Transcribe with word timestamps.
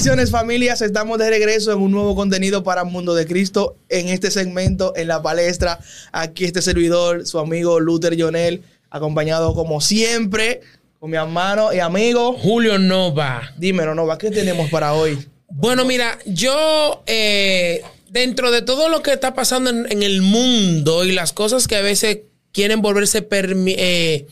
Bendiciones 0.00 0.30
familias, 0.30 0.80
estamos 0.80 1.18
de 1.18 1.28
regreso 1.28 1.72
en 1.72 1.78
un 1.78 1.92
nuevo 1.92 2.16
contenido 2.16 2.64
para 2.64 2.84
Mundo 2.84 3.14
de 3.14 3.26
Cristo 3.26 3.76
en 3.90 4.08
este 4.08 4.30
segmento, 4.30 4.94
en 4.96 5.08
la 5.08 5.20
palestra. 5.20 5.78
Aquí 6.10 6.46
este 6.46 6.62
servidor, 6.62 7.26
su 7.26 7.38
amigo 7.38 7.80
Luther 7.80 8.18
Jonel, 8.18 8.62
acompañado 8.88 9.52
como 9.52 9.82
siempre 9.82 10.62
con 10.98 11.10
mi 11.10 11.18
hermano 11.18 11.74
y 11.74 11.80
amigo 11.80 12.32
Julio 12.32 12.78
Nova. 12.78 13.52
Dímelo 13.58 13.94
Nova, 13.94 14.16
¿qué 14.16 14.30
tenemos 14.30 14.70
para 14.70 14.94
hoy? 14.94 15.18
Bueno, 15.50 15.84
mira, 15.84 16.18
yo 16.24 17.02
eh, 17.04 17.82
dentro 18.08 18.50
de 18.50 18.62
todo 18.62 18.88
lo 18.88 19.02
que 19.02 19.12
está 19.12 19.34
pasando 19.34 19.68
en, 19.68 20.02
el 20.02 20.22
mundo 20.22 21.04
y 21.04 21.12
las 21.12 21.34
cosas 21.34 21.68
que 21.68 21.76
a 21.76 21.82
veces 21.82 22.20
quieren 22.52 22.80
volverse 22.80 23.28
eh, 23.28 24.26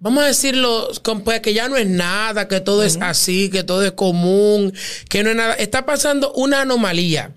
vamos 0.00 0.24
a 0.24 0.26
decirlo, 0.26 0.90
pues, 1.24 1.40
que 1.40 1.54
ya 1.54 1.68
no 1.68 1.76
es 1.76 1.86
nada, 1.86 2.48
que 2.48 2.60
todo 2.60 2.82
es 2.82 2.98
así, 3.00 3.50
que 3.50 3.62
todo 3.62 3.84
es 3.84 3.92
común, 3.92 4.72
que 5.08 5.22
no 5.22 5.30
es 5.30 5.36
nada. 5.36 5.54
Está 5.54 5.86
pasando 5.86 6.32
una 6.32 6.62
anomalía. 6.62 7.34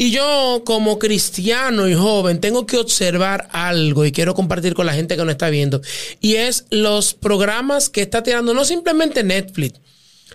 Y 0.00 0.12
yo, 0.12 0.62
como 0.64 1.00
cristiano 1.00 1.88
y 1.88 1.94
joven, 1.94 2.40
tengo 2.40 2.66
que 2.66 2.76
observar 2.76 3.48
algo 3.50 4.04
y 4.04 4.12
quiero 4.12 4.34
compartir 4.34 4.74
con 4.74 4.86
la 4.86 4.92
gente 4.92 5.16
que 5.16 5.24
nos 5.24 5.32
está 5.32 5.50
viendo. 5.50 5.80
Y 6.20 6.36
es 6.36 6.66
los 6.70 7.14
programas 7.14 7.88
que 7.88 8.02
está 8.02 8.22
tirando, 8.22 8.54
no 8.54 8.64
simplemente 8.64 9.24
Netflix, 9.24 9.80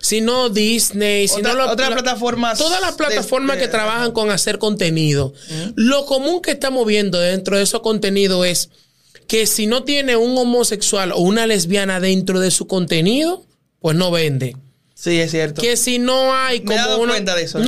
sino 0.02 0.50
Disney, 0.50 1.28
sino 1.28 1.50
otras 1.64 1.92
plataformas. 1.92 2.58
Todas 2.58 2.82
las 2.82 2.94
plataformas 2.94 3.56
que 3.56 3.68
trabajan 3.68 4.12
con 4.12 4.30
hacer 4.30 4.58
contenido. 4.58 5.32
Lo 5.76 6.04
común 6.04 6.42
que 6.42 6.50
estamos 6.50 6.86
viendo 6.86 7.18
dentro 7.18 7.56
de 7.56 7.62
esos 7.62 7.80
contenidos 7.80 8.46
es 8.46 8.68
que 9.26 9.46
si 9.46 9.66
no 9.66 9.84
tiene 9.84 10.16
un 10.16 10.36
homosexual 10.36 11.12
o 11.12 11.18
una 11.18 11.46
lesbiana 11.46 12.00
dentro 12.00 12.40
de 12.40 12.50
su 12.50 12.66
contenido, 12.66 13.44
pues 13.80 13.96
no 13.96 14.10
vende. 14.10 14.56
Sí, 14.94 15.20
es 15.20 15.32
cierto. 15.32 15.60
Que 15.60 15.76
si 15.76 15.98
no 15.98 16.34
hay 16.34 16.60
como 16.60 16.70
Me 16.70 16.74
he 16.76 16.78
dado 16.78 17.06
cuenta 17.06 17.34
de 17.34 17.42
eso. 17.42 17.60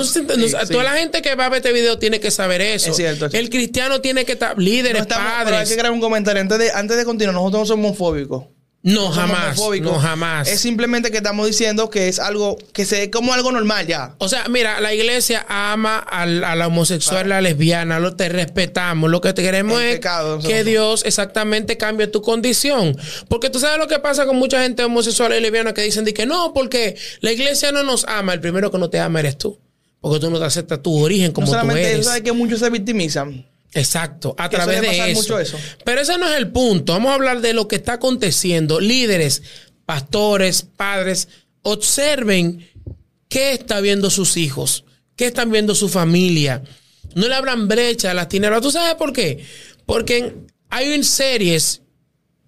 Toda 0.71 0.85
la 0.85 0.93
gente 0.93 1.21
que 1.23 1.35
va 1.35 1.47
a 1.47 1.49
ver 1.49 1.59
este 1.59 1.73
video 1.73 1.99
tiene 1.99 2.21
que 2.21 2.31
saber 2.31 2.61
eso. 2.61 2.91
Es 2.91 2.97
cierto. 2.97 3.29
El 3.33 3.51
cristiano 3.51 4.01
tiene 4.01 4.25
que 4.25 4.33
estar 4.33 4.57
líderes, 4.59 5.07
padres. 5.07 5.59
hay 5.59 5.69
que 5.69 5.77
crear 5.77 5.93
un 5.93 6.01
comentario 6.01 6.41
antes 6.41 6.59
de, 6.59 6.71
antes 6.71 6.97
de 6.97 7.05
continuar. 7.05 7.35
Nosotros 7.35 7.63
no 7.63 7.67
somos 7.67 7.87
homofóbicos. 7.87 8.45
No, 8.83 9.11
jamás. 9.11 9.59
No, 9.81 9.99
jamás. 9.99 10.47
Es 10.47 10.61
simplemente 10.61 11.11
que 11.11 11.17
estamos 11.17 11.47
diciendo 11.49 11.91
que 11.91 12.07
es 12.07 12.21
algo 12.21 12.57
que 12.73 12.85
se 12.85 13.01
ve 13.01 13.11
como 13.11 13.33
algo 13.33 13.51
normal 13.51 13.85
ya. 13.87 14.15
O 14.19 14.29
sea, 14.29 14.47
mira, 14.49 14.81
la 14.81 14.95
iglesia 14.95 15.45
ama 15.49 15.99
a 15.99 16.25
la 16.25 16.67
homosexual, 16.69 17.25
a 17.25 17.29
la 17.29 17.41
lesbiana, 17.41 17.99
lo 17.99 18.15
te 18.15 18.29
respetamos. 18.29 19.11
Lo 19.11 19.21
que 19.21 19.33
te 19.33 19.43
queremos 19.43 19.83
es 19.83 20.01
que 20.47 20.63
Dios 20.63 21.05
exactamente 21.05 21.77
cambie 21.77 22.07
tu 22.07 22.23
condición. 22.23 22.97
Porque 23.29 23.51
tú 23.51 23.59
sabes 23.59 23.79
lo 23.79 23.89
que 23.89 23.99
pasa 23.99 24.25
con 24.25 24.37
mucha 24.37 24.63
gente 24.63 24.85
homosexual 24.85 25.35
y 25.35 25.41
lesbiana 25.41 25.75
que 25.75 25.83
dicen 25.83 26.05
que 26.05 26.25
no, 26.27 26.53
porque 26.55 26.97
la 27.23 27.33
iglesia 27.33 27.73
no 27.73 27.83
nos 27.83 28.05
ama. 28.05 28.35
El 28.35 28.41
primero 28.41 28.71
que 28.71 28.79
no 28.79 28.89
te 28.89 29.01
ama 29.01 29.19
eres 29.19 29.37
tú. 29.37 29.59
Porque 30.01 30.21
tú 30.21 30.31
no 30.31 30.39
te 30.39 30.45
aceptas 30.45 30.81
tu 30.81 30.97
origen 30.97 31.33
como 31.33 31.53
no 31.53 31.61
tú 31.61 31.71
eres. 31.73 31.99
Eso, 31.99 32.03
sabes 32.05 32.23
que 32.23 32.31
muchos 32.31 32.61
se 32.61 32.71
victimizan. 32.71 33.45
Exacto, 33.73 34.35
a 34.39 34.49
través 34.49 34.81
de 34.81 35.11
eso. 35.11 35.39
Pero 35.85 36.01
ese 36.01 36.19
no 36.19 36.29
es 36.29 36.37
el 36.37 36.51
punto. 36.51 36.93
Vamos 36.95 37.11
a 37.11 37.15
hablar 37.15 37.41
de 37.41 37.53
lo 37.53 37.69
que 37.69 37.77
está 37.77 37.95
aconteciendo. 37.95 38.81
Líderes, 38.81 39.43
pastores, 39.85 40.63
padres, 40.63 41.29
observen 41.63 42.71
qué 43.29 43.53
está 43.53 43.81
viendo 43.81 44.11
sus 44.11 44.37
hijos, 44.37 44.85
qué 45.15 45.27
están 45.27 45.51
viendo 45.51 45.75
su 45.75 45.89
familia. 45.89 46.63
No 47.15 47.29
le 47.29 47.35
abran 47.35 47.69
brecha 47.69 48.11
a 48.11 48.15
las 48.15 48.29
tinieblas. 48.29 48.63
¿Tú 48.63 48.71
sabes 48.71 48.95
por 48.95 49.13
qué? 49.13 49.45
Porque 49.85 50.35
hay 50.71 51.03
series 51.05 51.83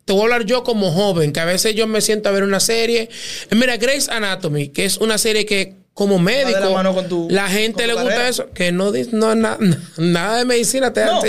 te 0.08 0.14
voy 0.14 0.22
a 0.22 0.24
hablar 0.24 0.46
yo 0.46 0.64
como 0.64 0.90
joven, 0.90 1.34
que 1.34 1.40
a 1.40 1.44
veces 1.44 1.74
yo 1.74 1.86
me 1.86 2.00
siento 2.00 2.30
a 2.30 2.32
ver 2.32 2.42
una 2.42 2.60
serie. 2.60 3.10
Mira, 3.50 3.76
Grace 3.76 4.10
Anatomy, 4.10 4.70
que 4.70 4.86
es 4.86 4.96
una 4.96 5.18
serie 5.18 5.44
que 5.44 5.74
como 5.98 6.20
médico, 6.20 6.80
la, 7.28 7.48
gente 7.48 7.84
le 7.88 7.94
gusta 7.94 8.28
eso, 8.28 8.50
que 8.54 8.70
no 8.70 8.92
dice 8.92 9.10
no, 9.14 9.34
nada 9.96 10.38
de 10.38 10.44
medicina 10.44 10.92
te 10.92 11.04
no. 11.04 11.20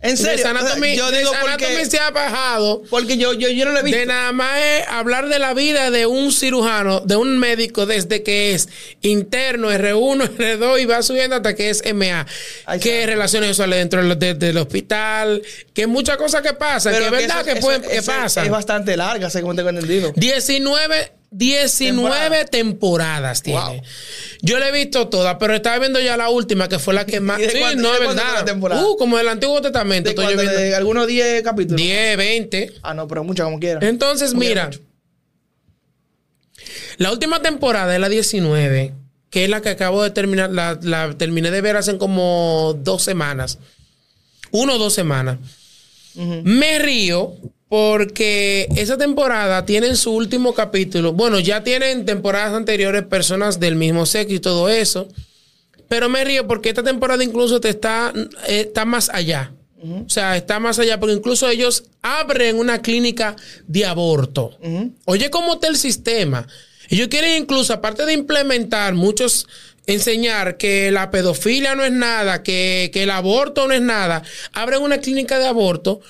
En 0.00 0.16
serio, 0.16 0.46
yo 0.96 1.10
digo 1.12 1.30
porque 1.42 1.84
se 1.84 1.98
ha 1.98 2.10
bajado. 2.10 2.82
Porque 2.88 3.18
yo, 3.18 3.34
yo, 3.34 3.50
yo 3.50 3.66
no 3.66 3.72
lo 3.72 3.80
he 3.80 3.82
visto. 3.82 4.00
De 4.00 4.06
nada 4.06 4.32
más 4.32 4.58
es 4.58 4.88
hablar 4.88 5.28
de 5.28 5.38
la 5.38 5.52
vida 5.52 5.90
de 5.90 6.06
un 6.06 6.32
cirujano, 6.32 7.00
de 7.00 7.16
un 7.16 7.38
médico, 7.38 7.84
desde 7.84 8.22
que 8.22 8.54
es 8.54 8.70
interno, 9.02 9.70
R1, 9.70 10.36
R2 10.38 10.80
y 10.80 10.86
va 10.86 11.02
subiendo 11.02 11.36
hasta 11.36 11.54
que 11.54 11.68
es 11.68 11.82
MA. 11.94 12.26
qué 12.80 13.04
relaciones 13.04 13.48
sexuales 13.50 13.78
dentro 13.78 14.02
del, 14.14 14.56
hospital, 14.56 15.42
que 15.74 15.86
muchas 15.86 16.16
cosas 16.16 16.40
que 16.40 16.54
pasan, 16.54 16.94
que 16.94 17.04
es 17.04 17.10
verdad 17.10 17.44
que, 17.44 17.56
pueden, 17.56 17.82
que 17.82 18.00
pasan. 18.00 18.46
Es 18.46 18.50
bastante 18.50 18.96
larga, 18.96 19.28
según 19.28 19.54
tengo 19.54 19.68
entendido. 19.68 20.14
19 20.16 21.21
19 21.32 22.44
temporadas 22.44 23.42
tiene. 23.42 23.82
Yo 24.42 24.58
la 24.58 24.68
he 24.68 24.72
visto 24.72 25.08
todas, 25.08 25.36
pero 25.40 25.54
estaba 25.54 25.78
viendo 25.78 25.98
ya 25.98 26.16
la 26.16 26.28
última, 26.28 26.68
que 26.68 26.78
fue 26.78 26.92
la 26.92 27.06
que 27.06 27.20
más. 27.20 27.40
Sí, 27.40 27.58
no 27.76 27.94
es 27.94 28.00
verdad. 28.00 28.82
Uh, 28.82 28.96
como 28.98 29.18
el 29.18 29.26
Antiguo 29.28 29.60
Testamento. 29.62 30.10
¿De, 30.10 30.14
estoy 30.14 30.46
de 30.46 30.74
algunos 30.76 31.06
10 31.06 31.42
capítulos? 31.42 31.80
10, 31.80 32.16
20. 32.16 32.72
Ah, 32.82 32.92
no, 32.92 33.08
pero 33.08 33.24
muchas 33.24 33.44
como 33.44 33.58
quiera. 33.58 33.86
Entonces, 33.86 34.34
mira. 34.34 34.70
La 36.98 37.10
última 37.10 37.40
temporada 37.40 37.94
es 37.94 38.00
la 38.00 38.08
19, 38.10 38.92
que 39.30 39.44
es 39.44 39.50
la 39.50 39.62
que 39.62 39.70
acabo 39.70 40.02
de 40.02 40.10
terminar. 40.10 40.50
La, 40.50 40.78
la 40.82 41.16
terminé 41.16 41.50
de 41.50 41.60
ver 41.62 41.76
hace 41.76 41.96
como 41.96 42.78
dos 42.78 43.02
semanas. 43.02 43.58
Uno 44.50 44.74
o 44.74 44.78
dos 44.78 44.92
semanas. 44.92 45.38
Me 46.14 46.78
río 46.78 47.36
porque 47.72 48.68
esa 48.76 48.98
temporada 48.98 49.64
tienen 49.64 49.96
su 49.96 50.12
último 50.12 50.52
capítulo. 50.52 51.14
Bueno, 51.14 51.40
ya 51.40 51.64
tienen 51.64 52.04
temporadas 52.04 52.52
anteriores 52.52 53.02
personas 53.04 53.60
del 53.60 53.76
mismo 53.76 54.04
sexo 54.04 54.34
y 54.34 54.40
todo 54.40 54.68
eso. 54.68 55.08
Pero 55.88 56.10
me 56.10 56.22
río 56.22 56.46
porque 56.46 56.68
esta 56.68 56.82
temporada 56.82 57.24
incluso 57.24 57.62
te 57.62 57.70
está, 57.70 58.12
está 58.46 58.84
más 58.84 59.08
allá. 59.08 59.54
O 59.82 60.10
sea, 60.10 60.36
está 60.36 60.60
más 60.60 60.80
allá 60.80 61.00
porque 61.00 61.14
incluso 61.14 61.48
ellos 61.48 61.84
abren 62.02 62.58
una 62.58 62.82
clínica 62.82 63.36
de 63.66 63.86
aborto. 63.86 64.50
Oye, 65.06 65.30
¿cómo 65.30 65.54
está 65.54 65.68
el 65.68 65.78
sistema? 65.78 66.46
Ellos 66.90 67.08
quieren 67.08 67.42
incluso, 67.42 67.72
aparte 67.72 68.04
de 68.04 68.12
implementar 68.12 68.92
muchos 68.92 69.48
enseñar 69.86 70.58
que 70.58 70.90
la 70.90 71.10
pedofilia 71.10 71.74
no 71.74 71.84
es 71.86 71.92
nada, 71.92 72.42
que, 72.42 72.90
que, 72.92 73.04
el 73.04 73.10
aborto 73.10 73.66
no 73.66 73.72
es 73.72 73.80
nada, 73.80 74.22
abren 74.52 74.82
una 74.82 74.98
clínica 74.98 75.38
de 75.38 75.46
aborto 75.46 76.02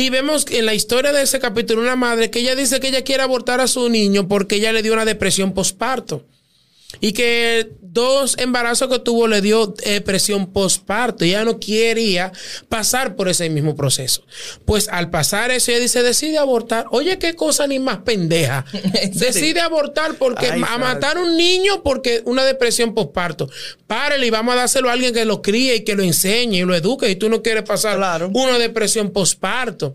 y 0.00 0.08
vemos 0.08 0.46
en 0.50 0.64
la 0.64 0.72
historia 0.72 1.12
de 1.12 1.20
ese 1.20 1.40
capítulo 1.40 1.82
una 1.82 1.94
madre 1.94 2.30
que 2.30 2.38
ella 2.38 2.54
dice 2.54 2.80
que 2.80 2.88
ella 2.88 3.04
quiere 3.04 3.22
abortar 3.22 3.60
a 3.60 3.68
su 3.68 3.86
niño 3.90 4.28
porque 4.28 4.56
ella 4.56 4.72
le 4.72 4.82
dio 4.82 4.94
una 4.94 5.04
depresión 5.04 5.52
postparto. 5.52 6.24
Y 7.00 7.12
que 7.12 7.72
dos 7.92 8.36
embarazos 8.38 8.88
que 8.88 8.98
tuvo 8.98 9.26
le 9.26 9.40
dio 9.40 9.68
depresión 9.68 10.52
postparto. 10.52 11.24
Y 11.24 11.30
ella 11.30 11.44
no 11.44 11.58
quería 11.58 12.32
pasar 12.68 13.16
por 13.16 13.28
ese 13.28 13.50
mismo 13.50 13.74
proceso. 13.74 14.22
Pues 14.64 14.88
al 14.88 15.10
pasar 15.10 15.50
eso, 15.50 15.70
ella 15.70 15.80
dice, 15.80 16.02
decide 16.02 16.38
abortar. 16.38 16.86
Oye, 16.90 17.18
qué 17.18 17.34
cosa 17.34 17.66
ni 17.66 17.78
más 17.78 17.98
pendeja. 17.98 18.64
decide 19.12 19.60
abortar 19.60 20.14
porque 20.14 20.46
a 20.46 20.78
matar 20.78 21.16
a 21.16 21.20
un 21.20 21.36
niño 21.36 21.82
porque 21.82 22.22
una 22.24 22.44
depresión 22.44 22.94
postparto. 22.94 23.48
Párele 23.86 24.26
y 24.26 24.30
vamos 24.30 24.54
a 24.54 24.58
dárselo 24.58 24.88
a 24.88 24.92
alguien 24.92 25.12
que 25.12 25.24
lo 25.24 25.42
críe 25.42 25.76
y 25.76 25.84
que 25.84 25.94
lo 25.94 26.02
enseñe 26.02 26.58
y 26.58 26.64
lo 26.64 26.74
eduque. 26.74 27.10
Y 27.10 27.16
tú 27.16 27.28
no 27.28 27.42
quieres 27.42 27.64
pasar 27.64 27.98
una 28.32 28.58
depresión 28.58 29.10
postparto. 29.10 29.94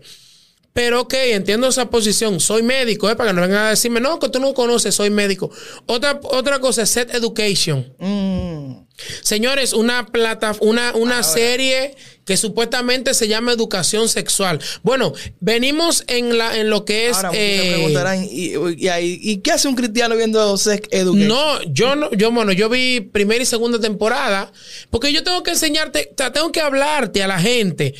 Pero 0.76 1.00
ok, 1.00 1.14
entiendo 1.14 1.68
esa 1.68 1.88
posición. 1.88 2.38
Soy 2.38 2.62
médico, 2.62 3.08
¿eh? 3.08 3.16
para 3.16 3.30
que 3.30 3.34
no 3.34 3.40
vengan 3.40 3.64
a 3.64 3.70
decirme, 3.70 3.98
no, 3.98 4.18
que 4.18 4.28
tú 4.28 4.40
no 4.40 4.52
conoces, 4.52 4.94
soy 4.94 5.08
médico. 5.08 5.50
Otra, 5.86 6.20
otra 6.22 6.58
cosa 6.58 6.82
es 6.82 6.90
Set 6.90 7.14
Education. 7.14 7.94
Mm. 7.98 8.84
Señores, 9.22 9.72
una 9.72 10.04
plata, 10.04 10.54
una, 10.60 10.94
una 10.94 11.22
serie 11.22 11.94
que 12.26 12.36
supuestamente 12.36 13.14
se 13.14 13.26
llama 13.26 13.52
educación 13.52 14.10
sexual. 14.10 14.60
Bueno, 14.82 15.14
venimos 15.40 16.04
en 16.08 16.36
la 16.36 16.58
en 16.58 16.68
lo 16.68 16.84
que 16.84 17.08
es. 17.08 17.16
Ahora, 17.16 17.30
eh, 17.32 17.72
preguntarán, 17.72 18.28
¿y, 18.30 19.38
qué 19.38 19.52
hace 19.52 19.68
un 19.68 19.76
cristiano 19.76 20.14
viendo 20.14 20.58
Sex 20.58 20.88
Education? 20.90 21.26
No, 21.26 21.62
yo 21.72 21.96
no, 21.96 22.10
yo, 22.10 22.30
bueno, 22.30 22.52
yo 22.52 22.68
vi 22.68 23.00
primera 23.00 23.42
y 23.42 23.46
segunda 23.46 23.80
temporada, 23.80 24.52
porque 24.90 25.10
yo 25.10 25.24
tengo 25.24 25.42
que 25.42 25.52
enseñarte, 25.52 26.12
tengo 26.34 26.52
que 26.52 26.60
hablarte 26.60 27.22
a 27.22 27.28
la 27.28 27.40
gente. 27.40 27.94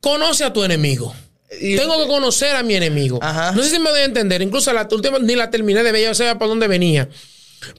Conoce 0.00 0.42
a 0.42 0.52
tu 0.52 0.64
enemigo. 0.64 1.14
Tengo 1.60 1.98
que 1.98 2.06
conocer 2.06 2.56
a 2.56 2.62
mi 2.62 2.74
enemigo. 2.74 3.20
No 3.54 3.62
sé 3.62 3.70
si 3.70 3.78
me 3.78 3.90
voy 3.90 4.00
a 4.00 4.04
entender. 4.04 4.42
Incluso 4.42 4.72
la 4.72 4.88
última 4.90 5.18
ni 5.18 5.34
la 5.34 5.50
terminé 5.50 5.82
de 5.82 5.92
ver, 5.92 6.02
ya 6.02 6.14
sé 6.14 6.34
por 6.36 6.48
dónde 6.48 6.68
venía. 6.68 7.08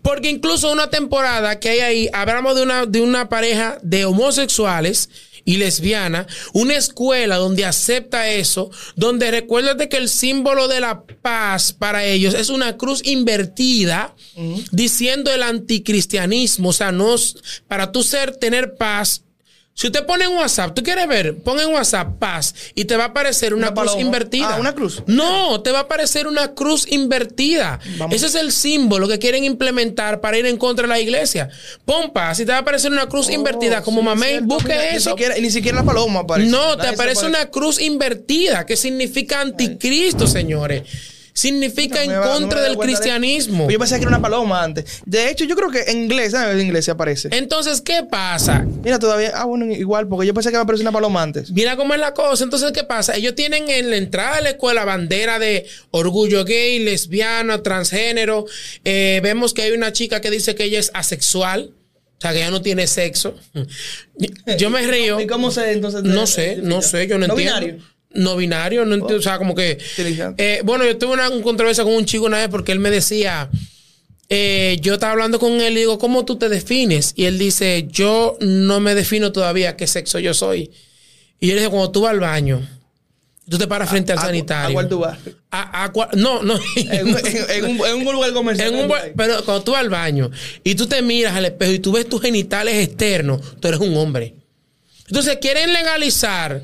Porque 0.02 0.30
incluso 0.30 0.72
una 0.72 0.90
temporada 0.90 1.60
que 1.60 1.70
hay 1.70 1.80
ahí, 1.80 2.10
hablamos 2.14 2.56
de 2.56 2.62
una, 2.64 2.86
de 2.86 3.02
una 3.02 3.30
pareja 3.30 3.78
de 3.82 4.06
homosexuales 4.06 5.10
y 5.46 5.58
lesbianas, 5.58 6.28
una 6.54 6.76
escuela 6.76 7.36
donde 7.36 7.66
acepta 7.66 8.30
eso, 8.30 8.72
donde 8.96 9.30
recuérdate 9.30 9.90
que 9.90 9.98
el 9.98 10.08
símbolo 10.08 10.68
de 10.68 10.80
la 10.80 11.04
paz 11.22 11.74
para 11.74 12.06
ellos 12.06 12.34
es 12.34 12.50
una 12.50 12.78
cruz 12.78 13.02
invertida, 13.06 14.16
diciendo 14.72 15.32
el 15.32 15.44
anticristianismo, 15.44 16.70
o 16.70 16.74
sea, 16.74 16.92
no, 16.92 17.16
para 17.68 17.92
tú 17.92 18.04
ser, 18.04 18.38
tener 18.38 18.76
paz, 18.76 19.23
Si 19.76 19.88
usted 19.88 20.06
pone 20.06 20.26
en 20.26 20.32
WhatsApp, 20.34 20.76
tú 20.76 20.84
quieres 20.84 21.08
ver, 21.08 21.36
pon 21.40 21.60
en 21.60 21.70
WhatsApp 21.74 22.20
paz 22.20 22.54
y 22.76 22.86
te 22.86 22.96
va 22.96 23.06
a 23.06 23.08
aparecer 23.08 23.56
una, 23.56 23.68
Una 23.70 23.74
cruz 23.76 23.86
paloma. 23.88 24.02
invertida. 24.06 24.56
Ah, 24.56 24.60
¿una 24.60 24.74
cruz? 24.76 25.02
No, 25.08 25.62
te 25.62 25.72
va 25.72 25.80
a 25.80 25.82
aparecer 25.84 26.28
una 26.28 26.54
cruz 26.54 26.86
invertida. 26.92 27.80
Vamos. 27.98 28.16
Ese 28.16 28.28
es 28.28 28.36
el 28.36 28.52
símbolo 28.52 29.08
que 29.08 29.18
quieren 29.18 29.44
implementar 29.44 30.22
para 30.22 30.38
ir 30.38 30.46
en 30.46 30.58
contra 30.58 30.84
de 30.84 30.90
la 30.90 31.00
iglesia. 31.00 31.50
Pon 31.86 32.14
paz 32.14 32.40
y 32.40 32.46
te 32.46 32.52
va 32.52 32.60
a 32.60 32.62
aparecer 32.62 32.92
una 32.92 33.08
cruz 33.10 33.30
invertida 33.32 33.82
como 33.82 34.02
Oh, 34.02 34.16
Sí, 34.16 34.24
cierto, 34.24 34.46
Busque 34.48 34.70
mira, 34.70 34.90
eso. 34.92 35.10
Ni 35.10 35.14
siquiera, 35.16 35.36
ni 35.42 35.50
siquiera 35.50 35.78
la 35.80 35.84
paloma 35.84 36.20
aparece. 36.20 36.52
No, 36.52 36.72
te 36.78 36.84
Nadie 36.84 36.94
aparece 36.94 37.26
una 37.26 37.50
cruz 37.50 37.82
invertida 37.82 38.66
que 38.68 38.78
significa 38.78 39.42
anticristo, 39.42 40.28
señores. 40.28 40.84
Significa 41.34 41.96
No 41.96 42.02
en 42.04 42.12
va- 42.22 42.34
contra 42.34 42.62
del 42.62 42.76
cuenta 42.76 42.92
de- 42.94 42.98
cristianismo. 43.00 43.70
Yo 43.70 43.80
pensé 43.80 43.96
que 43.96 44.02
era 44.02 44.10
una 44.10 44.22
paloma 44.22 44.64
antes. 44.64 45.02
De 45.06 45.30
hecho, 45.32 45.46
yo 45.46 45.56
creo 45.56 45.72
que 45.72 45.82
en 45.92 46.04
inglés, 46.04 46.32
¿sabes? 46.32 46.56
En 46.56 46.62
inglés 46.62 46.86
se 46.86 46.92
aparece. 46.92 47.30
Entonces, 47.32 47.82
¿qué 47.82 48.04
pasa? 48.10 48.66
Mira, 48.84 49.00
todavía. 49.00 49.32
Ah, 49.34 49.46
bueno, 49.46 49.66
igual, 49.66 50.08
porque 50.08 50.28
yo 50.28 50.34
pensé 50.34 50.52
que 50.52 50.58
me 50.58 50.62
aparecía 50.62 50.84
una 50.84 50.92
paloma 50.92 51.24
antes. 51.24 51.50
Mira 51.52 51.76
cómo 51.76 51.94
es 51.96 52.00
la 52.00 52.14
cosa. 52.14 52.44
Entonces, 52.44 52.72
¿qué 52.72 52.84
pasa? 52.84 53.16
Ellos 53.16 53.34
tienen 53.36 53.68
en 53.70 53.90
la 53.90 53.98
entrada 53.98 54.36
de 54.38 54.42
la 54.44 54.50
escuela 54.52 54.86
bandera 54.86 55.40
de 55.40 55.66
orgullo 55.92 56.46
gay, 56.46 56.80
lesbiana, 56.80 57.64
transgénero. 57.64 58.46
Eh, 58.86 59.20
vemos 59.24 59.54
que 59.56 59.64
hay 59.64 59.72
una 59.72 59.92
chica 59.92 60.22
que 60.22 60.30
dice 60.30 60.54
que 60.56 60.66
ella 60.66 60.80
es 60.80 60.92
asexual. 60.94 61.72
O 62.20 62.22
sea, 62.22 62.32
que 62.32 62.38
ella 62.38 62.52
no 62.52 62.62
tiene 62.62 62.88
sexo. 62.88 63.36
Yo 64.58 64.70
me 64.70 64.82
río. 64.88 65.20
¿Y 65.20 65.28
cómo 65.28 65.52
se 65.52 65.72
entonces? 65.72 66.04
No 66.04 66.28
sé, 66.28 66.58
no 66.62 66.82
sé, 66.82 67.08
yo 67.08 67.18
no, 67.18 67.28
¿No 67.28 67.34
entiendo. 67.34 67.60
binario? 67.60 67.84
No 68.14 68.36
binario, 68.36 68.86
no 68.86 68.96
entiendo. 68.96 69.18
O 69.20 69.22
sea, 69.22 69.38
como 69.38 69.56
que. 69.56 69.78
Eh, 70.38 70.62
bueno, 70.64 70.86
yo 70.86 70.98
tuve 70.98 71.14
una 71.14 71.30
controversia 71.42 71.84
con 71.84 71.94
un 71.94 72.06
chico 72.06 72.26
una 72.26 72.38
vez 72.38 72.50
porque 72.50 72.72
él 72.72 72.80
me 72.80 72.92
decía. 72.92 73.50
eh, 74.30 74.78
yo 74.82 74.94
estaba 74.96 75.12
hablando 75.14 75.40
con 75.40 75.60
él 75.62 75.74
y 75.74 75.82
digo, 75.82 75.98
¿cómo 76.00 76.26
tú 76.26 76.38
te 76.38 76.50
defines? 76.50 77.14
Y 77.16 77.26
él 77.26 77.38
dice, 77.38 77.88
yo 77.90 78.38
no 78.42 78.80
me 78.80 78.96
defino 78.96 79.32
todavía 79.32 79.76
qué 79.76 79.86
sexo 79.88 80.20
yo 80.20 80.34
soy. 80.34 80.72
Y 81.40 81.48
yo 81.48 81.54
le 81.56 81.60
dije, 81.62 81.70
cuando 81.70 81.92
tú 81.92 82.02
vas 82.02 82.12
al 82.12 82.20
baño, 82.20 82.66
tú 83.50 83.58
te 83.58 83.68
paras 83.68 83.90
frente 83.90 84.12
al 84.14 84.18
¿A 84.20 84.22
cu- 84.22 84.28
sanitario. 84.28 84.70
¿A 84.70 84.74
cuál 84.74 84.90
tú 84.90 85.00
vas? 85.00 85.18
A- 85.52 85.92
no, 86.14 86.42
no. 86.42 86.58
En, 86.76 87.08
un- 87.10 87.18
en- 87.18 87.50
en 87.50 87.66
un, 87.66 87.86
en 87.88 88.08
un 88.08 88.14
lugar 88.14 88.32
comercial. 88.34 88.74
Un 88.74 88.92
pero 89.16 89.44
cuando 89.44 89.64
tú 89.64 89.72
vas 89.74 89.82
al 89.82 89.90
baño 89.90 90.32
y 90.64 90.76
tú 90.76 90.88
te 90.88 91.02
miras 91.02 91.36
al 91.36 91.46
espejo 91.46 91.72
y 91.74 91.80
tú 91.80 91.92
ves 91.92 92.08
tus 92.08 92.22
genitales 92.22 92.76
externos, 92.88 93.42
tú 93.60 93.68
eres 93.68 93.80
un 93.82 93.96
hombre. 93.98 94.36
Entonces 95.08 95.38
quieren 95.42 95.74
legalizar 95.74 96.64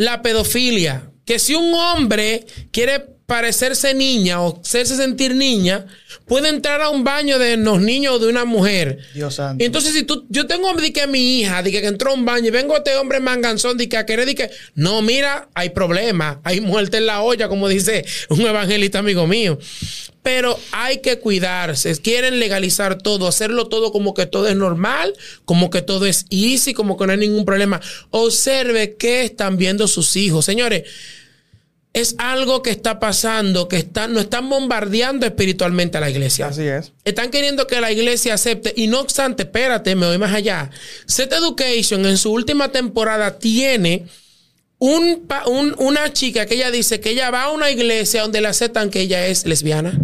la 0.00 0.22
pedofilia. 0.22 1.12
Que 1.26 1.38
si 1.38 1.54
un 1.54 1.74
hombre 1.74 2.46
quiere 2.72 3.04
parecerse 3.30 3.94
niña 3.94 4.42
o 4.42 4.60
hacerse 4.60 4.96
sentir 4.96 5.36
niña, 5.36 5.86
puede 6.26 6.48
entrar 6.48 6.82
a 6.82 6.88
un 6.88 7.04
baño 7.04 7.38
de 7.38 7.56
los 7.56 7.80
niños 7.80 8.16
o 8.16 8.18
de 8.18 8.26
una 8.26 8.44
mujer. 8.44 8.98
Dios 9.14 9.36
santo. 9.36 9.64
Entonces, 9.64 9.92
si 9.92 10.02
tú, 10.02 10.26
yo 10.30 10.48
tengo 10.48 10.74
di 10.74 10.90
que 10.90 11.06
mi 11.06 11.38
hija, 11.38 11.62
di 11.62 11.70
que, 11.70 11.80
que 11.80 11.86
entró 11.86 12.10
a 12.10 12.14
un 12.14 12.24
baño 12.24 12.48
y 12.48 12.50
vengo 12.50 12.76
este 12.76 12.96
hombre 12.96 13.20
manganzón, 13.20 13.78
di 13.78 13.86
que 13.86 13.98
a 13.98 14.04
querer, 14.04 14.26
di 14.26 14.34
que, 14.34 14.50
no, 14.74 15.00
mira, 15.00 15.48
hay 15.54 15.70
problema, 15.70 16.40
hay 16.42 16.60
muerte 16.60 16.96
en 16.96 17.06
la 17.06 17.22
olla, 17.22 17.46
como 17.46 17.68
dice 17.68 18.04
un 18.30 18.40
evangelista 18.40 18.98
amigo 18.98 19.28
mío. 19.28 19.60
Pero 20.24 20.58
hay 20.72 20.98
que 20.98 21.20
cuidarse. 21.20 21.96
Quieren 22.00 22.40
legalizar 22.40 22.98
todo, 22.98 23.28
hacerlo 23.28 23.68
todo 23.68 23.92
como 23.92 24.12
que 24.12 24.26
todo 24.26 24.48
es 24.48 24.56
normal, 24.56 25.14
como 25.44 25.70
que 25.70 25.82
todo 25.82 26.04
es 26.04 26.26
easy, 26.30 26.74
como 26.74 26.98
que 26.98 27.06
no 27.06 27.12
hay 27.12 27.18
ningún 27.18 27.44
problema. 27.44 27.80
Observe 28.10 28.96
qué 28.98 29.22
están 29.22 29.56
viendo 29.56 29.86
sus 29.86 30.16
hijos. 30.16 30.44
Señores, 30.44 30.82
es 31.92 32.14
algo 32.18 32.62
que 32.62 32.70
está 32.70 33.00
pasando, 33.00 33.66
que 33.66 33.78
están, 33.78 34.12
nos 34.12 34.24
están 34.24 34.48
bombardeando 34.48 35.26
espiritualmente 35.26 35.98
a 35.98 36.00
la 36.00 36.10
iglesia. 36.10 36.46
Así 36.46 36.62
es. 36.62 36.92
Están 37.04 37.30
queriendo 37.30 37.66
que 37.66 37.80
la 37.80 37.90
iglesia 37.90 38.34
acepte. 38.34 38.72
Y 38.76 38.86
no 38.86 39.00
obstante, 39.00 39.42
espérate, 39.42 39.96
me 39.96 40.06
voy 40.06 40.18
más 40.18 40.32
allá. 40.32 40.70
Set 41.06 41.32
Education 41.32 42.06
en 42.06 42.16
su 42.16 42.32
última 42.32 42.70
temporada 42.70 43.38
tiene 43.38 44.06
un, 44.78 45.26
una 45.78 46.12
chica 46.12 46.46
que 46.46 46.54
ella 46.54 46.70
dice 46.70 47.00
que 47.00 47.10
ella 47.10 47.30
va 47.30 47.44
a 47.44 47.50
una 47.50 47.70
iglesia 47.70 48.22
donde 48.22 48.40
le 48.40 48.48
aceptan 48.48 48.90
que 48.90 49.00
ella 49.00 49.26
es 49.26 49.44
lesbiana. 49.44 49.98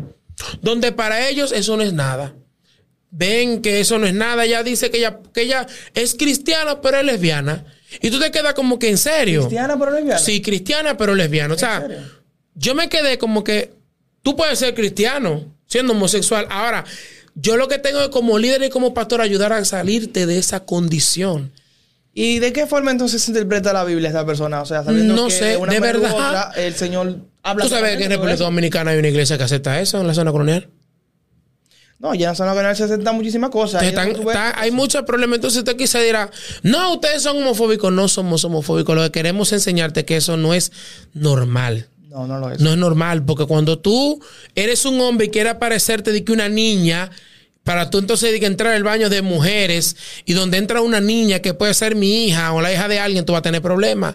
Donde 0.63 0.91
para 0.91 1.29
ellos 1.29 1.53
eso 1.53 1.77
no 1.77 1.85
es 1.85 1.93
nada. 1.93 2.35
Ven 3.11 3.63
que 3.63 3.79
eso 3.81 3.99
no 3.99 4.09
es 4.09 4.15
nada. 4.15 4.45
Ella 4.45 4.65
dice 4.65 4.91
que 4.91 4.99
ella, 4.99 5.21
que 5.33 5.43
ella 5.43 5.67
es 5.95 6.15
cristiana, 6.15 6.81
pero 6.81 6.99
es 6.99 7.05
lesbiana. 7.05 7.65
Y 8.01 8.11
tú 8.11 8.19
te 8.19 8.31
quedas 8.31 8.55
como 8.55 8.79
que 8.79 8.91
en 8.91 8.99
serio. 8.99 9.41
Cristiana, 9.43 9.79
pero 9.79 9.91
lesbiana. 9.93 10.19
Sí, 10.19 10.41
cristiana, 10.43 10.97
pero 10.97 11.15
lesbiana. 11.15 11.55
O 11.55 11.59
sea, 11.59 11.87
yo 12.55 12.75
me 12.75 12.89
quedé 12.89 13.19
como 13.19 13.45
que 13.45 13.73
tú 14.23 14.37
puedes 14.37 14.59
ser 14.59 14.75
cristiano 14.75 15.45
siendo 15.67 15.93
homosexual. 15.93 16.47
Ahora, 16.51 16.85
yo 17.35 17.57
lo 17.57 17.69
que 17.69 17.79
tengo 17.79 18.01
es 18.01 18.09
como 18.09 18.39
líder 18.39 18.63
y 18.65 18.71
como 18.71 18.95
pastor 18.95 19.21
ayudar 19.21 19.53
a 19.53 19.65
salirte 19.65 20.27
de 20.27 20.39
esa 20.39 20.61
condición. 20.61 21.53
¿Y 22.15 22.39
de 22.39 22.51
qué 22.53 22.67
forma 22.67 22.91
entonces 22.91 23.21
se 23.23 23.31
interpreta 23.31 23.75
la 23.75 23.85
Biblia 23.85 24.09
esta 24.09 24.25
persona? 24.25 24.63
O 24.63 24.67
sea, 24.67 24.83
sabiendo 24.83 25.15
No 25.15 25.27
que 25.27 25.33
sé, 25.33 25.45
de 25.45 25.57
una 25.59 25.79
verdad. 25.79 26.13
otra, 26.15 26.53
el 26.57 26.75
Señor 26.75 27.19
habla 27.43 27.65
¿Tú 27.65 27.69
sabes 27.69 27.99
que 27.99 28.05
en 28.05 28.11
República. 28.11 28.37
Dominicana 28.39 28.93
hay 28.93 28.99
una 28.99 29.09
iglesia 29.09 29.37
que 29.37 29.45
acepta 29.45 29.79
eso 29.83 30.01
en 30.01 30.07
la 30.07 30.15
zona 30.15 30.33
colonial? 30.33 30.67
No, 31.99 32.15
ya 32.15 32.27
en 32.27 32.31
la 32.33 32.35
zona 32.35 32.55
canal 32.55 32.77
se 32.77 32.85
aceptan 32.85 33.17
muchísimas 33.17 33.51
cosas. 33.51 33.83
Están- 33.83 34.11
está- 34.11 34.61
hay 34.61 34.71
muchos 34.71 35.03
problemas. 35.05 35.37
Entonces 35.37 35.59
usted 35.61 35.77
quizá 35.77 35.99
dirá, 36.01 36.31
no, 36.63 36.95
ustedes 36.95 37.23
son 37.23 37.39
homofóbicos. 37.39 37.91
No 37.93 38.07
somos 38.09 38.45
homofóbicos. 38.45 38.95
Lo 38.95 39.03
que 39.05 39.11
queremos 39.13 39.53
enseñarte 39.53 40.01
es 40.01 40.07
que 40.07 40.17
eso 40.17 40.37
no 40.37 40.53
es 40.53 40.73
normal. 41.15 41.89
No, 42.11 42.27
no 42.27 42.39
lo 42.39 42.51
es. 42.51 42.61
No 42.61 42.71
es 42.71 42.77
normal, 42.77 43.25
porque 43.25 43.47
cuando 43.47 43.79
tú 43.79 44.21
eres 44.55 44.85
un 44.85 45.01
hombre 45.01 45.27
y 45.27 45.31
quieres 45.31 45.55
parecerte 45.55 46.13
de 46.13 46.23
que 46.25 46.33
una 46.33 46.49
niña, 46.49 47.11
para 47.65 47.91
tú 47.91 47.99
entonces 47.99 48.31
de 48.31 48.41
que 48.41 48.47
entrar 48.47 48.73
al 48.75 48.83
baño 48.85 49.09
de 49.11 49.23
mujeres 49.23 49.97
y 50.25 50.35
donde 50.35 50.57
entra 50.59 50.81
una 50.83 51.01
niña 51.01 51.41
que 51.41 51.53
puede 51.55 51.75
ser 51.75 51.95
mi 51.95 52.27
hija 52.27 52.53
o 52.53 52.61
la 52.61 52.73
hija 52.73 52.89
de 52.89 53.01
alguien, 53.01 53.25
tú 53.25 53.33
vas 53.33 53.41
a 53.41 53.43
tener 53.43 53.61
problemas. 53.63 54.15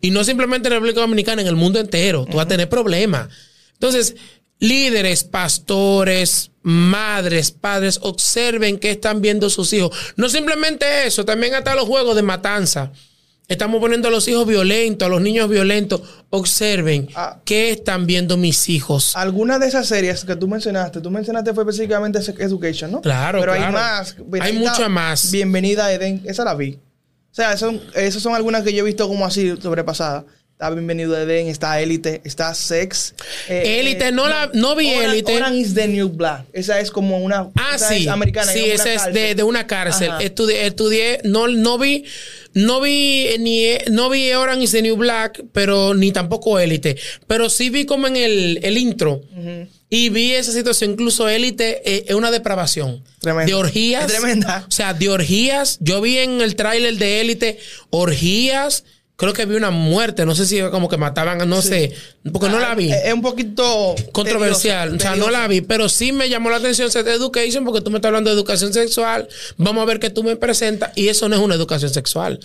Y 0.00 0.10
no 0.10 0.22
simplemente 0.24 0.68
en 0.68 0.74
República 0.74 1.00
Dominicana, 1.00 1.42
en 1.42 1.48
el 1.48 1.56
mundo 1.56 1.78
entero, 1.80 2.26
tú 2.30 2.36
vas 2.36 2.46
a 2.46 2.48
tener 2.48 2.68
problemas. 2.68 3.28
Entonces, 3.74 4.16
líderes, 4.58 5.24
pastores, 5.24 6.49
madres, 6.62 7.50
padres, 7.50 7.98
observen 8.02 8.78
qué 8.78 8.90
están 8.90 9.20
viendo 9.20 9.50
sus 9.50 9.72
hijos. 9.72 9.96
No 10.16 10.28
simplemente 10.28 11.06
eso, 11.06 11.24
también 11.24 11.54
hasta 11.54 11.74
los 11.74 11.84
juegos 11.84 12.16
de 12.16 12.22
matanza. 12.22 12.92
Estamos 13.48 13.80
poniendo 13.80 14.06
a 14.06 14.10
los 14.12 14.28
hijos 14.28 14.46
violentos, 14.46 15.06
a 15.06 15.08
los 15.08 15.20
niños 15.20 15.48
violentos. 15.48 16.02
Observen 16.30 17.08
Ah. 17.16 17.40
qué 17.44 17.72
están 17.72 18.06
viendo 18.06 18.36
mis 18.36 18.68
hijos. 18.68 19.16
Algunas 19.16 19.58
de 19.58 19.66
esas 19.66 19.88
series 19.88 20.24
que 20.24 20.36
tú 20.36 20.46
mencionaste, 20.46 21.00
tú 21.00 21.10
mencionaste 21.10 21.52
fue 21.52 21.64
específicamente 21.64 22.20
Education, 22.38 22.92
¿no? 22.92 23.00
Claro, 23.00 23.40
Pero 23.40 23.52
claro. 23.54 23.66
hay 23.66 23.72
más. 23.72 24.16
Hay 24.34 24.40
ahí 24.40 24.56
está 24.56 24.70
mucha 24.70 24.88
más. 24.88 25.32
Bienvenida 25.32 25.86
a 25.86 25.92
Edén, 25.92 26.22
esa 26.26 26.44
la 26.44 26.54
vi. 26.54 26.78
O 27.32 27.34
sea, 27.34 27.56
son, 27.56 27.80
esas 27.94 28.22
son 28.22 28.36
algunas 28.36 28.62
que 28.62 28.72
yo 28.72 28.80
he 28.80 28.86
visto 28.86 29.08
como 29.08 29.26
así 29.26 29.52
sobrepasadas. 29.60 30.24
Está 30.60 30.68
Bienvenido 30.74 31.16
a 31.16 31.22
Edén, 31.22 31.48
está 31.48 31.80
Élite, 31.80 32.20
está 32.22 32.52
Sex. 32.52 33.14
eh, 33.48 33.80
Élite, 33.80 34.08
eh, 34.08 34.12
no 34.12 34.28
la- 34.28 34.50
no 34.52 34.76
vi 34.76 34.90
Oran- 34.90 35.10
Élite. 35.10 35.34
Orange 35.34 35.58
is 35.58 35.72
the 35.72 35.88
New 35.88 36.10
Black. 36.10 36.44
Esa 36.52 36.78
es 36.80 36.90
como 36.90 37.16
una. 37.24 37.48
Ah, 37.54 37.76
esa 37.76 37.88
sí. 37.88 38.02
Es 38.02 38.08
americana. 38.08 38.52
sí, 38.52 38.66
esa 38.66 38.92
es 38.92 39.14
de, 39.14 39.34
de 39.34 39.42
una 39.42 39.66
cárcel. 39.66 40.10
Estudié, 40.20 40.66
estudié, 40.66 41.20
no, 41.24 41.48
no 41.48 41.78
vi, 41.78 42.04
no 42.52 42.82
vi 42.82 43.28
ni 43.38 43.68
no 43.90 44.10
vi 44.10 44.32
Orange 44.34 44.64
is 44.64 44.72
the 44.72 44.82
New 44.82 44.96
Black, 44.96 45.42
pero 45.54 45.94
ni 45.94 46.12
tampoco 46.12 46.58
Élite. 46.58 46.94
Pero 47.26 47.48
sí 47.48 47.70
vi 47.70 47.86
como 47.86 48.06
en 48.06 48.16
el, 48.16 48.60
el 48.62 48.76
intro. 48.76 49.22
Y 49.88 50.10
vi 50.10 50.32
esa 50.34 50.52
situación. 50.52 50.90
Incluso 50.90 51.26
Élite 51.26 51.80
eh, 51.90 52.04
es 52.08 52.14
una 52.14 52.30
depravación. 52.30 53.02
Tremenda. 53.20 53.46
De 53.46 53.54
orgías. 53.54 54.04
Es 54.04 54.12
tremenda. 54.18 54.66
O 54.68 54.70
sea, 54.70 54.92
de 54.92 55.08
orgías. 55.08 55.78
Yo 55.80 56.02
vi 56.02 56.18
en 56.18 56.42
el 56.42 56.54
tráiler 56.54 56.96
de 56.98 57.22
Élite 57.22 57.58
orgías. 57.88 58.84
Creo 59.20 59.34
que 59.34 59.44
vi 59.44 59.54
una 59.54 59.70
muerte. 59.70 60.24
No 60.24 60.34
sé 60.34 60.46
si 60.46 60.58
como 60.70 60.88
que 60.88 60.96
mataban, 60.96 61.46
no 61.46 61.60
sé. 61.60 61.92
Porque 62.32 62.48
no 62.48 62.58
la 62.58 62.74
vi 62.74 62.90
Ah, 62.90 62.96
Es 62.96 63.04
es 63.08 63.12
un 63.12 63.20
poquito. 63.20 63.94
controversial. 64.12 64.96
o 64.96 64.98
sea, 64.98 65.14
no 65.14 65.28
la 65.28 65.46
vi, 65.46 65.60
pero 65.60 65.90
sí 65.90 66.10
me 66.10 66.30
llamó 66.30 66.48
la 66.48 66.56
atención 66.56 66.90
Sex 66.90 67.06
Education 67.06 67.66
porque 67.66 67.82
tú 67.82 67.90
me 67.90 67.98
estás 67.98 68.08
hablando 68.08 68.30
de 68.30 68.36
educación 68.36 68.72
sexual. 68.72 69.28
Vamos 69.58 69.82
a 69.82 69.84
ver 69.84 70.00
qué 70.00 70.08
tú 70.08 70.22
me 70.24 70.36
presentas 70.36 70.92
y 70.96 71.08
eso 71.08 71.28
no 71.28 71.36
es 71.36 71.42
una 71.42 71.54
educación 71.54 71.92
sexual. 71.92 72.40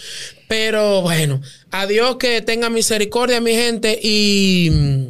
Pero 0.50 1.02
bueno, 1.02 1.40
adiós 1.72 2.18
que 2.18 2.42
tenga 2.42 2.70
misericordia 2.70 3.40
mi 3.40 3.54
gente 3.54 3.98
y 4.04 4.70
mm, 4.74 5.08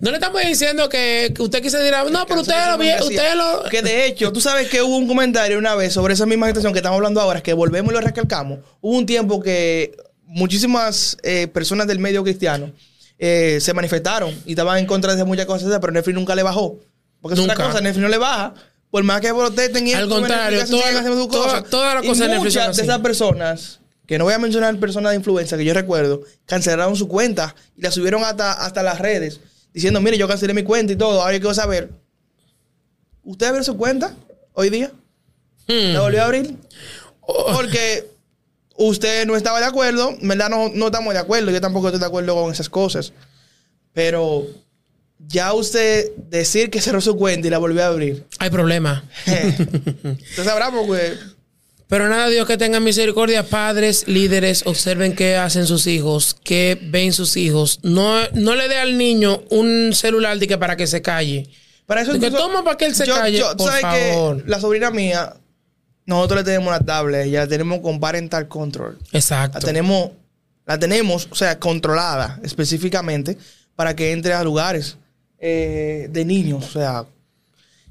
no 0.00 0.10
le 0.10 0.16
estamos 0.16 0.40
diciendo 0.42 0.88
que, 0.88 1.34
que 1.36 1.42
usted 1.42 1.60
quise 1.60 1.84
dirá, 1.84 2.02
no, 2.04 2.24
pero 2.26 2.40
ustedes 2.40 2.66
lo 2.68 2.78
vieron, 2.78 3.02
ustedes 3.02 3.34
lo 3.36 3.64
Que 3.70 3.82
de 3.82 4.06
hecho, 4.06 4.32
tú 4.32 4.40
sabes 4.40 4.68
que 4.70 4.80
hubo 4.80 4.96
un 4.96 5.06
comentario 5.06 5.58
una 5.58 5.74
vez 5.74 5.92
sobre 5.92 6.14
esa 6.14 6.24
misma 6.24 6.46
situación 6.46 6.72
que 6.72 6.78
estamos 6.78 6.96
hablando 6.96 7.20
ahora, 7.20 7.42
que 7.42 7.52
volvemos 7.52 7.92
y 7.92 7.94
lo 7.94 8.00
recalcamos. 8.00 8.60
Hubo 8.80 8.96
un 8.96 9.04
tiempo 9.04 9.42
que 9.42 9.94
muchísimas 10.32 11.16
eh, 11.22 11.46
personas 11.48 11.86
del 11.86 11.98
medio 11.98 12.22
cristiano 12.22 12.72
eh, 13.18 13.58
se 13.60 13.72
manifestaron 13.74 14.34
y 14.46 14.50
estaban 14.52 14.78
en 14.78 14.86
contra 14.86 15.14
de 15.14 15.24
muchas 15.24 15.46
cosas, 15.46 15.78
pero 15.80 15.92
Netflix 15.92 16.14
nunca 16.14 16.34
le 16.34 16.42
bajó. 16.42 16.78
Porque 17.20 17.34
es 17.34 17.40
una 17.40 17.54
cosa, 17.54 17.80
Netflix 17.80 18.02
no 18.02 18.08
le 18.08 18.18
baja. 18.18 18.54
Por 18.90 19.04
más 19.04 19.20
que 19.20 19.32
protesten 19.32 19.86
y 19.86 19.94
Al 19.94 20.08
contrario, 20.08 20.58
Netflix 20.58 20.70
toda- 20.82 21.28
toda- 21.28 21.28
cosas. 21.44 21.70
toda 21.70 21.94
la 21.94 22.04
Y 22.04 22.08
cosa 22.08 22.24
de 22.24 22.30
Netflix 22.30 22.54
son 22.54 22.62
muchas 22.62 22.76
de 22.76 22.82
esas 22.82 22.98
personas, 23.00 23.80
que 24.06 24.18
no 24.18 24.24
voy 24.24 24.34
a 24.34 24.38
mencionar 24.38 24.76
personas 24.78 25.12
de 25.12 25.16
influencia 25.16 25.56
que 25.56 25.64
yo 25.64 25.72
recuerdo, 25.72 26.22
cancelaron 26.46 26.96
su 26.96 27.08
cuenta 27.08 27.54
y 27.76 27.82
la 27.82 27.90
subieron 27.90 28.22
hasta, 28.24 28.52
hasta 28.52 28.82
las 28.82 28.98
redes, 28.98 29.40
diciendo, 29.72 30.00
mire, 30.00 30.18
yo 30.18 30.26
cancelé 30.28 30.52
mi 30.52 30.62
cuenta 30.64 30.92
y 30.92 30.96
todo, 30.96 31.22
ahora 31.22 31.32
yo 31.34 31.40
quiero 31.40 31.54
saber. 31.54 31.90
¿Usted 33.24 33.46
abrió 33.46 33.62
su 33.64 33.76
cuenta 33.76 34.14
hoy 34.52 34.68
día? 34.68 34.90
Hmm. 35.68 35.92
¿La 35.94 36.00
volvió 36.00 36.20
a 36.22 36.24
abrir? 36.26 36.56
Oh. 37.20 37.52
Porque 37.54 38.10
usted 38.76 39.26
no 39.26 39.36
estaba 39.36 39.60
de 39.60 39.66
acuerdo, 39.66 40.16
verdad 40.22 40.48
no, 40.48 40.70
no 40.74 40.86
estamos 40.86 41.14
de 41.14 41.20
acuerdo, 41.20 41.50
yo 41.50 41.60
tampoco 41.60 41.88
estoy 41.88 42.00
de 42.00 42.06
acuerdo 42.06 42.34
con 42.34 42.52
esas 42.52 42.68
cosas. 42.68 43.12
Pero 43.92 44.46
ya 45.18 45.52
usted 45.52 46.10
decir 46.28 46.70
que 46.70 46.80
cerró 46.80 47.00
su 47.00 47.16
cuenta 47.16 47.46
y 47.46 47.50
la 47.50 47.58
volvió 47.58 47.82
a 47.84 47.88
abrir. 47.88 48.24
Hay 48.38 48.50
problema. 48.50 49.04
Usted 49.26 50.44
sabrá 50.44 50.70
porque 50.70 51.14
Pero 51.88 52.08
nada, 52.08 52.28
Dios 52.28 52.46
que 52.46 52.56
tenga 52.56 52.80
misericordia, 52.80 53.42
padres, 53.46 54.04
líderes, 54.08 54.62
observen 54.66 55.14
qué 55.14 55.36
hacen 55.36 55.66
sus 55.66 55.86
hijos, 55.86 56.36
qué 56.42 56.78
ven 56.82 57.12
sus 57.12 57.36
hijos. 57.36 57.80
No, 57.82 58.18
no 58.32 58.54
le 58.56 58.68
dé 58.68 58.78
al 58.78 58.96
niño 58.96 59.42
un 59.50 59.92
celular 59.94 60.38
de 60.38 60.48
que 60.48 60.56
para 60.58 60.76
que 60.76 60.86
se 60.86 61.02
calle. 61.02 61.48
para 61.86 62.00
eso 62.02 62.14
De 62.14 62.18
que 62.18 62.26
incluso- 62.28 62.46
toma 62.46 62.64
para 62.64 62.76
que 62.78 62.86
él 62.86 62.94
se 62.94 63.04
calle, 63.06 63.42
por 63.58 63.68
¿sabes 63.68 63.82
favor. 63.82 64.42
que 64.42 64.50
la 64.50 64.58
sobrina 64.60 64.90
mía, 64.90 65.34
nosotros 66.06 66.40
le 66.40 66.44
tenemos 66.44 66.68
una 66.68 66.80
tablet, 66.80 67.30
ya 67.30 67.40
la 67.40 67.46
tenemos 67.48 67.80
con 67.80 68.00
parental 68.00 68.48
control. 68.48 68.98
Exacto. 69.12 69.58
La 69.58 69.64
tenemos, 69.64 70.10
la 70.66 70.78
tenemos, 70.78 71.28
o 71.30 71.34
sea, 71.34 71.58
controlada 71.58 72.40
específicamente 72.42 73.36
para 73.76 73.94
que 73.96 74.12
entre 74.12 74.32
a 74.34 74.42
lugares 74.44 74.96
eh, 75.38 76.08
de 76.10 76.24
niños. 76.24 76.64
O 76.64 76.70
sea, 76.72 77.04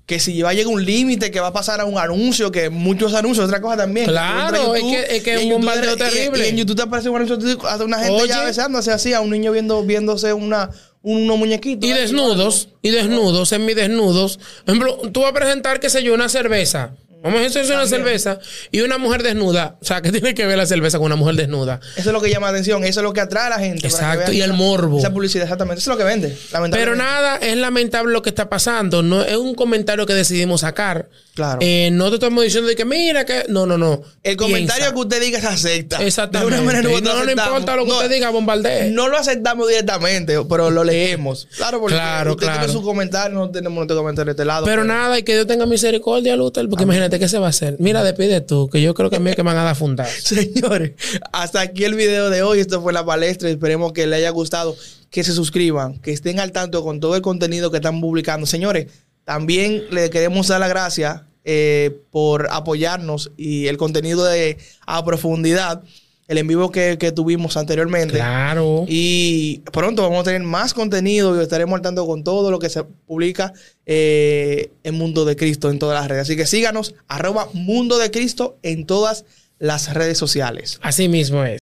que 0.06 0.20
si 0.20 0.42
va 0.42 0.50
a 0.50 0.54
llegar 0.54 0.74
un 0.74 0.84
límite, 0.84 1.32
que 1.32 1.40
va 1.40 1.48
a 1.48 1.54
pasar 1.54 1.80
a 1.80 1.86
un 1.86 1.98
anuncio, 1.98 2.52
que 2.52 2.70
muchos 2.70 3.14
anuncios, 3.14 3.46
otra 3.46 3.62
cosa 3.62 3.78
también. 3.78 4.08
Claro, 4.08 4.76
es 4.76 4.84
que- 4.84 5.16
es 5.18 5.24
que 5.24 5.32
y 5.32 5.34
es 5.36 5.42
en 5.42 5.48
un 5.48 5.54
bombardeo 5.62 5.96
te- 5.96 6.06
y- 6.06 6.10
terrible. 6.10 6.46
Y, 6.46 6.50
en 6.50 6.58
YouTube 6.58 6.76
te 6.76 6.82
aparece 6.82 7.10
un 7.10 7.16
anuncio, 7.22 7.68
hasta 7.68 7.86
una 7.86 8.00
gente 8.00 8.28
ya 8.28 8.38
Oye. 8.40 8.46
besándose 8.48 8.92
así, 8.92 9.14
a 9.14 9.22
un 9.22 9.30
niño 9.30 9.52
viendo, 9.54 9.82
viéndose 9.84 10.34
una, 10.34 10.70
unos 11.02 11.38
muñequitos. 11.38 11.88
Y 11.90 11.94
desnudos, 11.94 12.70
y 12.82 12.90
desnudos, 12.90 13.48
semidesnudos. 13.50 14.38
Por 14.66 14.76
ejemplo, 14.76 14.98
tú 15.12 15.22
vas 15.22 15.32
a 15.32 15.34
presentar, 15.34 15.80
qué 15.80 15.90
sé 15.90 16.04
yo, 16.04 16.14
una 16.14 16.28
cerveza. 16.30 16.92
Vamos 17.22 17.42
a 17.42 17.46
hacer 17.46 17.66
una 17.72 17.86
cerveza 17.86 18.40
y 18.72 18.82
una 18.82 18.98
mujer 18.98 19.22
desnuda. 19.22 19.78
O 19.82 19.86
sea, 19.86 20.02
¿qué 20.02 20.12
tiene 20.12 20.34
que 20.34 20.46
ver 20.46 20.58
la 20.58 20.66
cerveza 20.66 20.98
con 20.98 21.06
una 21.06 21.16
mujer 21.16 21.36
desnuda? 21.36 21.80
Eso 21.96 22.10
es 22.10 22.14
lo 22.14 22.22
que 22.22 22.30
llama 22.30 22.48
la 22.48 22.54
atención, 22.54 22.84
eso 22.84 23.00
es 23.02 23.04
lo 23.04 23.14
que 23.14 23.22
atrae 23.22 23.48
a 23.48 23.50
la 23.50 23.60
gente. 23.60 23.86
Exacto, 23.86 24.32
y 24.32 24.42
el 24.42 24.54
morbo. 24.54 24.98
Esa 24.98 25.12
publicidad, 25.14 25.44
exactamente. 25.44 25.80
Eso 25.80 25.92
es 25.92 25.98
lo 25.98 26.04
que 26.04 26.04
vende. 26.04 26.36
Pero 26.72 26.96
nada, 26.96 27.38
es 27.38 27.56
lamentable 27.58 28.12
lo 28.12 28.22
que 28.22 28.30
está 28.30 28.50
pasando. 28.50 29.04
No 29.04 29.22
es 29.24 29.38
un 29.38 29.54
comentario 29.54 30.06
que 30.06 30.14
decidimos 30.14 30.62
sacar. 30.62 31.10
Claro. 31.36 31.60
Eh, 31.62 31.90
no 31.94 32.10
te 32.10 32.16
estamos 32.16 32.44
diciendo 32.44 32.68
de 32.68 32.76
que 32.76 32.86
mira 32.86 33.26
que. 33.26 33.46
No, 33.48 33.66
no, 33.66 33.78
no. 33.78 34.02
El 34.24 34.36
comentario 34.36 34.92
que 34.94 35.00
usted 35.00 35.22
diga 35.22 35.40
se 35.40 35.48
acepta. 35.48 36.04
Exactamente. 36.04 36.56
De 36.56 36.62
una 36.62 36.66
manera 36.66 36.90
no, 37.02 37.24
no 37.26 37.32
importa 37.32 37.76
lo 37.76 37.86
que 37.86 37.90
No, 37.90 37.98
usted 37.98 38.10
diga, 38.10 38.30
bombardee. 38.32 38.92
No 38.92 39.08
lo 39.08 39.18
aceptamos 39.18 39.68
directamente, 39.70 40.38
pero 40.50 40.70
lo 40.70 40.84
leemos. 40.84 41.48
Claro, 41.56 41.80
porque 41.80 41.96
Claro, 41.96 42.32
usted 42.32 42.46
claro. 42.46 42.60
tiene 42.60 42.74
su 42.74 42.82
comentario, 42.84 43.38
no 43.38 43.50
tenemos 43.50 43.76
nuestro 43.78 43.98
comentario 43.98 44.26
de 44.26 44.32
este 44.32 44.46
lado. 44.46 44.66
Pero 44.66 44.84
nada, 44.84 45.20
y 45.20 45.24
que 45.24 45.34
Dios 45.34 45.48
tenga 45.48 45.66
misericordia, 45.66 46.36
Luther, 46.36 46.68
porque 46.68 46.86
imagínate 47.12 47.20
qué 47.20 47.30
se 47.30 47.40
va 47.40 47.48
a 47.48 47.50
hacer. 47.50 47.76
Mira, 47.80 48.04
despide 48.04 48.42
tú, 48.42 48.70
que 48.70 48.82
yo 48.82 48.94
creo 48.94 49.10
que 49.10 49.18
a 49.18 49.20
mí 49.20 49.30
es 49.30 49.36
que 49.36 49.44
me 49.44 49.52
van 49.52 49.58
a 49.58 49.64
dar 49.64 49.76
fundar. 49.76 50.08
Señores, 50.24 50.94
hasta 51.32 51.62
aquí 51.62 51.84
el 51.84 51.96
video 51.96 52.30
de 52.30 52.44
hoy. 52.44 52.60
Esto 52.60 52.82
fue 52.82 52.94
la 52.94 53.06
palestra. 53.06 53.50
Esperemos 53.50 53.94
que 53.94 54.08
les 54.08 54.20
haya 54.20 54.30
gustado. 54.30 54.76
Que 55.10 55.24
se 55.24 55.34
suscriban, 55.34 56.00
que 56.00 56.14
estén 56.14 56.40
al 56.40 56.54
tanto 56.54 56.84
con 56.84 57.02
todo 57.02 57.18
el 57.18 57.22
contenido 57.22 57.70
que 57.70 57.78
están 57.78 58.00
publicando. 58.00 58.48
Señores, 58.48 58.88
también 59.26 59.84
le 59.92 60.10
queremos 60.10 60.48
dar 60.48 60.62
las 60.62 60.70
gracias 60.70 61.24
eh, 61.44 62.00
por 62.12 62.48
apoyarnos 62.50 63.32
y 63.36 63.68
el 63.68 63.76
contenido 63.76 64.24
de 64.24 64.58
a 64.88 65.04
profundidad, 65.04 65.84
el 66.32 66.38
en 66.38 66.48
vivo 66.48 66.72
que, 66.72 66.98
que 66.98 67.12
tuvimos 67.12 67.58
anteriormente. 67.58 68.16
Claro. 68.16 68.86
Y 68.88 69.60
pronto 69.74 70.02
vamos 70.02 70.22
a 70.22 70.24
tener 70.24 70.42
más 70.44 70.74
contenido 70.74 71.38
y 71.38 71.44
estaremos 71.44 71.76
al 71.76 71.82
tanto 71.82 72.08
con 72.08 72.24
todo 72.24 72.50
lo 72.52 72.58
que 72.58 72.70
se 72.70 72.86
publica 72.86 73.52
eh, 73.86 74.72
en 74.84 74.96
Mundo 74.96 75.26
de 75.26 75.36
Cristo 75.36 75.70
en 75.70 75.78
todas 75.78 76.00
las 76.00 76.08
redes. 76.08 76.24
Así 76.24 76.38
que 76.38 76.46
síganos, 76.46 76.96
arroba 77.10 77.50
Mundo 77.52 77.98
de 77.98 78.12
Cristo 78.12 78.58
en 78.64 78.86
todas 78.86 79.26
las 79.60 79.94
redes 79.94 80.18
sociales. 80.18 80.80
Así 80.82 81.10
mismo 81.10 81.44
es. 81.44 81.61